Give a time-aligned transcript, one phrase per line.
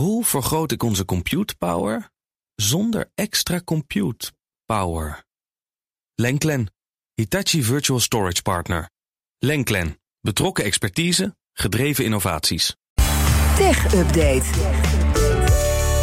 [0.00, 2.10] Hoe vergroot ik onze compute power
[2.54, 4.32] zonder extra compute
[4.64, 5.24] power?
[6.14, 6.72] Lenklen,
[7.14, 8.90] Hitachi Virtual Storage Partner.
[9.38, 12.76] Lenklen, betrokken expertise, gedreven innovaties.
[13.56, 14.44] Tech Update.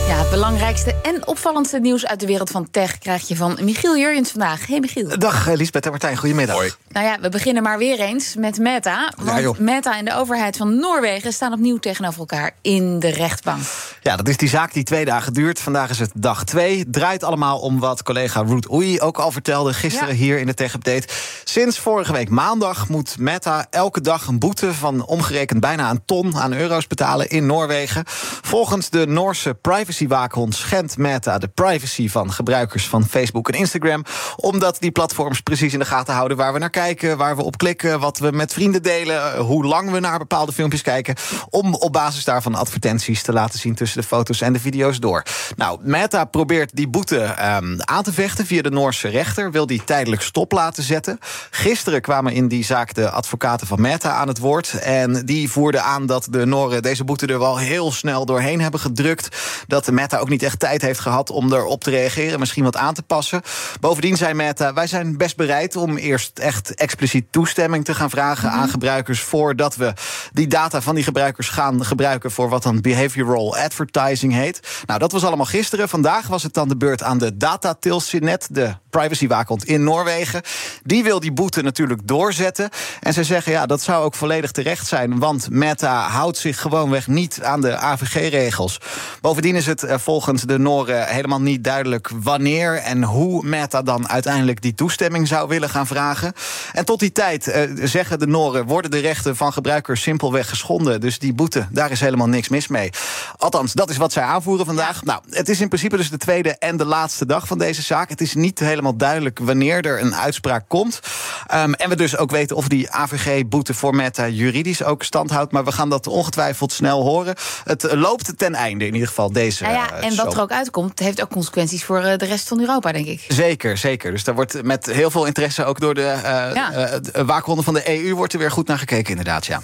[0.08, 3.98] Ja, het belangrijkste en opvallendste nieuws uit de wereld van tech krijg je van Michiel
[3.98, 4.68] Jurjens vandaag.
[4.68, 5.20] Hey Michiel.
[5.20, 6.56] Dag Lisbeth en Martijn, goedemiddag.
[6.56, 6.72] Hoi.
[6.98, 9.14] Nou ja, we beginnen maar weer eens met Meta.
[9.18, 9.60] Want.
[9.60, 13.62] Meta en de overheid van Noorwegen staan opnieuw tegenover elkaar in de rechtbank.
[14.02, 15.60] Ja, dat is die zaak die twee dagen duurt.
[15.60, 16.90] Vandaag is het dag twee.
[16.90, 20.20] Draait allemaal om wat collega Ruth Oei ook al vertelde gisteren Ja.
[20.20, 21.08] hier in de Tech Update.
[21.44, 26.38] Sinds vorige week maandag moet Meta elke dag een boete van omgerekend bijna een ton
[26.38, 28.04] aan euro's betalen in Noorwegen.
[28.42, 34.04] Volgens de Noorse privacywaakhond schendt Meta de privacy van gebruikers van Facebook en Instagram.
[34.36, 37.58] Omdat die platforms precies in de gaten houden waar we naar kijken, waar we op
[37.58, 41.16] klikken, wat we met vrienden delen, hoe lang we naar bepaalde filmpjes kijken.
[41.50, 45.24] Om op basis daarvan advertenties te laten zien tussen de foto's en de video's door.
[45.56, 49.52] Nou, Meta probeert die boete ehm, aan te vechten via de Noorse rechter.
[49.52, 51.20] Wil die tijdelijk stop laten zetten.
[51.50, 54.80] Gisteren kwamen in die zaak de advocaten van Meta aan het woord.
[54.80, 58.80] En die voerden aan dat de Noren deze boete er wel heel snel doorheen hebben
[58.80, 59.38] gedrukt.
[59.68, 62.40] Dat Meta ook niet echt tijd heeft gehad om erop te reageren.
[62.40, 63.42] Misschien wat aan te passen.
[63.80, 68.52] Bovendien zei Meta, wij zijn best bereid om eerst echt expliciet toestemming te gaan vragen
[68.52, 69.22] aan gebruikers.
[69.22, 69.94] Voordat we
[70.38, 74.60] die data van die gebruikers gaan gebruiken voor wat dan behavioral advertising heet.
[74.86, 75.90] Nou, dat was allemaal gisteren.
[75.90, 80.42] Vandaag was het dan de beurt aan de Datatilsynet, de privacywaakhond in Noorwegen.
[80.84, 82.70] Die wil die boete natuurlijk doorzetten.
[83.00, 85.20] En ze zeggen, ja, dat zou ook volledig terecht zijn.
[85.20, 88.80] Want Meta houdt zich gewoonweg niet aan de AVG-regels.
[89.22, 94.10] Bovendien is het eh, volgens de Noren helemaal niet duidelijk wanneer en hoe Meta dan
[94.10, 96.34] uiteindelijk die toestemming zou willen gaan vragen.
[96.74, 101.02] En tot die tijd, eh, zeggen de Noren, worden de rechten van gebruikers simpelweg geschonden.
[101.02, 102.90] Dus die boete, daar is helemaal niks mis mee.
[103.38, 105.04] Althans, dat is wat zij aanvoeren vandaag.
[105.04, 108.10] Nou, het is in principe dus de tweede en de laatste dag van deze zaak.
[108.10, 111.00] Het is niet helemaal duidelijk wanneer er een uitspraak komt.
[111.48, 115.52] Ehm, en we dus ook weten of die AVG-boete voor Meta juridisch ook stand houdt.
[115.52, 117.36] Maar we gaan dat ongetwijfeld snel horen.
[117.64, 119.64] Het loopt ten einde in ieder geval deze.
[119.64, 122.48] Nou ja, eh, en wat er ook uitkomt, heeft ook consequenties voor eh, de rest
[122.48, 123.26] van Europa, denk ik.
[123.28, 124.12] Zeker, zeker.
[124.12, 126.16] Dus daar wordt met heel veel interesse ook door de
[126.54, 127.00] Ja.
[127.00, 129.46] de waakhonden van de EU wordt er weer goed naar gekeken, inderdaad.
[129.46, 129.62] Ja.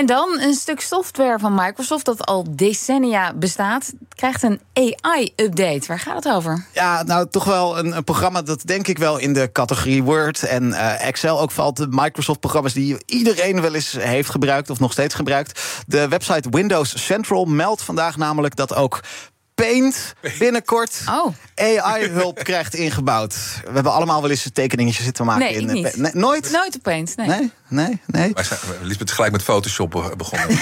[0.00, 5.86] En dan een stuk software van Microsoft dat al decennia bestaat, krijgt een AI-update.
[5.86, 6.66] Waar gaat het over?
[6.72, 10.42] Ja, nou toch wel een, een programma dat denk ik wel in de categorie Word
[10.42, 11.76] en eh, Excel ook valt.
[11.76, 15.60] De Microsoft-programma's die iedereen wel eens heeft gebruikt of nog steeds gebruikt.
[15.86, 19.00] De website Windows Central meldt vandaag namelijk dat ook.
[19.54, 21.34] Paint binnenkort Oh.
[21.54, 23.34] AI-hulp krijgt ingebouwd.
[23.64, 25.44] We hebben allemaal wel eens tekeningetjes zitten maken.
[25.44, 25.96] Nee, ik in, niet.
[25.96, 26.50] Nee, nooit?
[26.50, 27.26] Nooit opeens, nee.
[27.26, 28.30] Nee, nee, nee.
[28.32, 30.48] Wij zijn Lisbeth gelijk met Photoshop be- begonnen.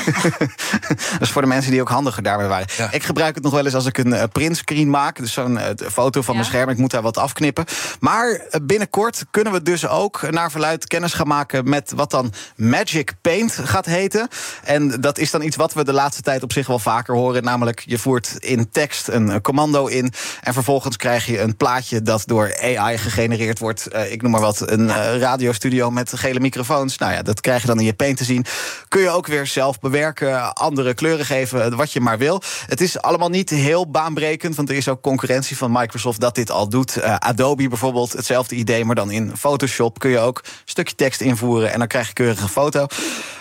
[1.13, 2.67] Dat is voor de mensen die ook handiger daarbij waren.
[2.77, 2.93] Ja.
[2.93, 5.17] Ik gebruik het nog wel eens als ik een uh, printscreen maak.
[5.19, 6.41] Dus zo'n eh, foto van Ja.
[6.41, 6.69] mijn scherm.
[6.69, 7.65] Ik moet daar wat afknippen.
[8.01, 11.69] Maar eh, binnenkort kunnen we dus ook naar verluid kennis gaan maken...
[11.69, 14.29] met wat dan Magic Paint gaat heten.
[14.65, 17.43] En dat is dan iets wat we de laatste tijd op zich wel vaker horen.
[17.45, 20.13] Namelijk, je voert in tekst een eh, commando in...
[20.43, 23.87] en vervolgens krijg je een plaatje dat door AI gegenereerd wordt.
[23.87, 26.98] Eh, ik noem maar wat, een eh, radiostudio met gele microfoons.
[26.99, 28.45] Nou ja, dat krijg je dan in je paint te zien.
[28.89, 32.43] Kun je ook weer zelf bewerken, andere kleuren geven, wat je maar wil.
[32.67, 36.51] Het is allemaal niet heel baanbrekend, want er is ook concurrentie van Microsoft dat dit
[36.51, 36.97] al doet.
[36.97, 41.21] Eh, Adobe bijvoorbeeld, hetzelfde idee, maar dan in Photoshop kun je ook een stukje tekst
[41.21, 42.87] invoeren en dan krijg je keurige foto.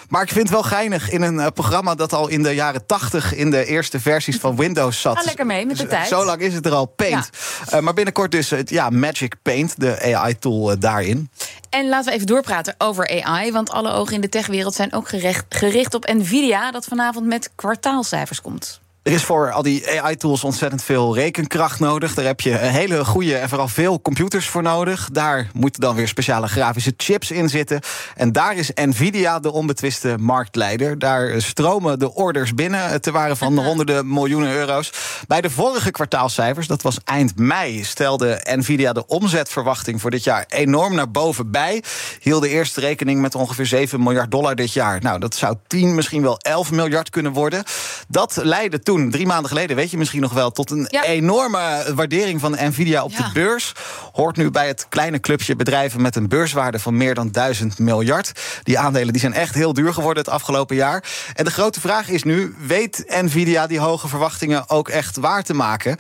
[0.08, 2.86] Maar ik vind het wel geinig in een eh, programma dat al in de jaren
[2.86, 5.18] 80 in de eerste versies van Windows zat.
[5.18, 6.08] Ga lekker mee met de tijd.
[6.08, 7.30] Zo lang is het er al, Paint.
[7.70, 11.30] Eh, maar binnenkort dus het ja, Magic Paint, de AI-tool daarin.
[11.70, 13.52] En laten we even doorpraten over AI.
[13.52, 17.50] Want alle ogen in de techwereld zijn ook gerecht- gericht op Nvidia, dat vanavond met
[17.56, 18.82] kwartaalcijfers komt.
[19.08, 22.14] Er is voor al die AI-tools ontzettend veel rekenkracht nodig.
[22.14, 25.10] Daar heb je een hele goede en vooral veel computers voor nodig.
[25.12, 27.80] Daar moeten dan weer speciale grafische chips in zitten.
[28.16, 31.00] En daar is Nvidia de onbetwiste marktleider.
[31.00, 34.92] Daar stromen de orders binnen te waren van honderden miljoenen euro's.
[35.28, 40.46] Bij de vorige kwartaalcijfers, dat was eind mei, stelde Nvidia de omzetverwachting voor dit jaar
[40.48, 41.84] enorm naar boven bij.
[42.22, 45.02] Hielden eerst rekening met ongeveer 7 miljard dollar dit jaar.
[45.02, 47.64] Nou, dat zou 10, misschien wel 11 miljard kunnen worden.
[48.08, 51.04] Dat leidde toen, drie maanden geleden, weet je misschien nog wel, tot een Ja.
[51.04, 53.18] enorme waardering van Nvidia op Ja.
[53.18, 53.72] de beurs.
[54.14, 58.32] Hoort nu bij het kleine clubje bedrijven met een beurswaarde van meer dan 1000 miljard.
[58.64, 61.04] Die aandelen die zijn echt heel duur geworden het afgelopen jaar.
[61.34, 65.54] En de grote vraag is nu: weet Nvidia die hoge verwachtingen ook echt waar te
[65.54, 65.98] maken?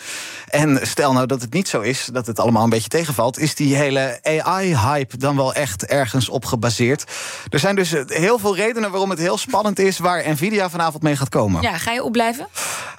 [0.47, 3.55] En stel nou dat het niet zo is, dat het allemaal een beetje tegenvalt, is
[3.55, 7.03] die hele AI-hype dan wel echt ergens op gebaseerd?
[7.49, 11.15] Er zijn dus heel veel redenen waarom het heel spannend is waar Nvidia vanavond mee
[11.15, 11.61] gaat komen.
[11.61, 12.47] Ja, ga je opblijven?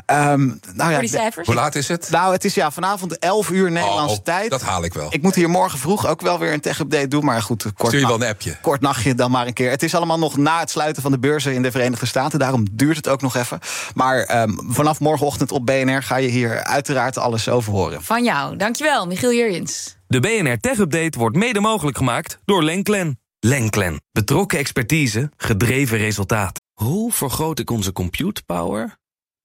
[0.09, 1.47] Ehm, nou ja, Voor die cijfers?
[1.47, 2.09] Hoe laat is het?
[2.11, 4.51] Nou, het is ja vanavond 11 uur Nederlandse Oh, tijd.
[4.51, 5.07] Dat haal ik wel.
[5.11, 7.25] Ik moet hier morgen vroeg ook wel weer een tech-update doen.
[7.25, 8.57] Maar goed, kort, Stuur je wel een appje.
[8.63, 9.71] kort nachtje dan maar een keer.
[9.71, 12.39] Het is allemaal nog na het sluiten van de beurzen in de Verenigde Staten.
[12.39, 13.59] Daarom duurt het ook nog even.
[13.95, 18.03] Maar ehm, vanaf morgenochtend op BNR ga je hier uiteraard alles over horen.
[18.03, 18.57] Van jou.
[18.57, 19.97] Dankjewel, Michiel Jurjens.
[20.07, 23.21] De BNR Tech Update wordt mede mogelijk gemaakt door Lenklen.
[23.41, 24.01] Lenklen.
[24.13, 26.61] Betrokken expertise, gedreven resultaat.
[26.75, 28.97] Hoe vergroot ik onze compute power